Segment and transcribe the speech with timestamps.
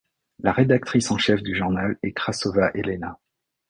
[0.39, 3.19] La rédactrice en chef du journal est Krasova Elena.